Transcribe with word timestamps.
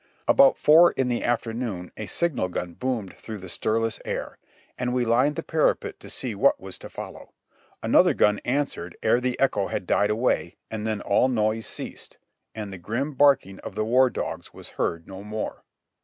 About 0.27 0.57
four 0.57 0.93
in 0.93 1.09
the 1.09 1.23
afternoon 1.23 1.91
a 1.95 2.07
signal 2.07 2.47
gun 2.49 2.73
boomed 2.73 3.13
through 3.17 3.37
the 3.37 3.47
stirless 3.49 3.99
air, 4.03 4.39
and 4.75 4.95
we 4.95 5.05
lined 5.05 5.35
the 5.35 5.43
parapet 5.43 5.99
to 5.99 6.09
see 6.09 6.33
what 6.33 6.59
was 6.59 6.79
to 6.79 6.89
follow; 6.89 7.33
another 7.83 8.15
gun 8.15 8.39
answered 8.43 8.97
ere 9.03 9.21
the 9.21 9.39
echo 9.39 9.67
had 9.67 9.85
died 9.85 10.09
away 10.09 10.57
and 10.71 10.87
then 10.87 11.01
all 11.01 11.27
noise 11.27 11.67
ceased, 11.67 12.17
and 12.55 12.73
the 12.73 12.79
grim 12.79 13.13
barking 13.13 13.59
of 13.59 13.75
the 13.75 13.85
war 13.85 14.09
dogs 14.09 14.51
was 14.55 14.69
heard 14.69 15.07
no 15.07 15.23
more. 15.23 15.63